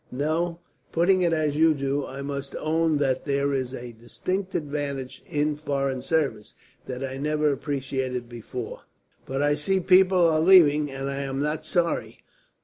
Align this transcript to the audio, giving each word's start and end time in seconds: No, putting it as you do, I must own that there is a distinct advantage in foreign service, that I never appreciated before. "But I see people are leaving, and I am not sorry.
No, 0.11 0.57
putting 0.91 1.21
it 1.21 1.31
as 1.31 1.55
you 1.55 1.75
do, 1.75 2.07
I 2.07 2.23
must 2.23 2.55
own 2.55 2.97
that 2.97 3.23
there 3.25 3.53
is 3.53 3.71
a 3.71 3.91
distinct 3.91 4.55
advantage 4.55 5.21
in 5.27 5.55
foreign 5.55 6.01
service, 6.01 6.55
that 6.87 7.03
I 7.03 7.17
never 7.17 7.53
appreciated 7.53 8.27
before. 8.27 8.81
"But 9.27 9.43
I 9.43 9.53
see 9.53 9.79
people 9.79 10.25
are 10.27 10.39
leaving, 10.39 10.89
and 10.89 11.07
I 11.07 11.17
am 11.19 11.39
not 11.39 11.67
sorry. 11.67 12.23